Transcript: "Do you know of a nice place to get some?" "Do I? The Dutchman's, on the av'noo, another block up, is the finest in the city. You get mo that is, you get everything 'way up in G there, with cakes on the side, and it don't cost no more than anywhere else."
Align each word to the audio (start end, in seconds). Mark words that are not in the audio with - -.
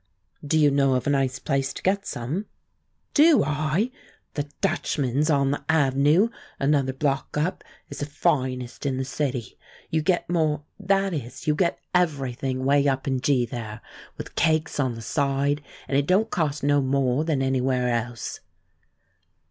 "Do 0.43 0.57
you 0.57 0.71
know 0.71 0.95
of 0.95 1.05
a 1.05 1.11
nice 1.11 1.37
place 1.37 1.73
to 1.75 1.83
get 1.83 2.07
some?" 2.07 2.47
"Do 3.13 3.43
I? 3.43 3.91
The 4.33 4.49
Dutchman's, 4.59 5.29
on 5.29 5.51
the 5.51 5.63
av'noo, 5.69 6.31
another 6.59 6.91
block 6.91 7.37
up, 7.37 7.63
is 7.87 7.99
the 7.99 8.07
finest 8.07 8.87
in 8.87 8.97
the 8.97 9.05
city. 9.05 9.59
You 9.91 10.01
get 10.01 10.27
mo 10.27 10.65
that 10.79 11.13
is, 11.13 11.45
you 11.45 11.53
get 11.53 11.77
everything 11.93 12.65
'way 12.65 12.87
up 12.87 13.07
in 13.07 13.21
G 13.21 13.45
there, 13.45 13.79
with 14.17 14.33
cakes 14.33 14.79
on 14.79 14.95
the 14.95 15.03
side, 15.03 15.61
and 15.87 15.95
it 15.95 16.07
don't 16.07 16.31
cost 16.31 16.63
no 16.63 16.81
more 16.81 17.23
than 17.23 17.43
anywhere 17.43 17.87
else." 17.93 18.39